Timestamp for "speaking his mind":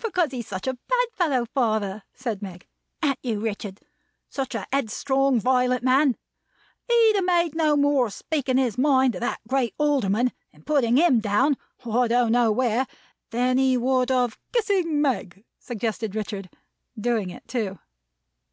8.12-9.14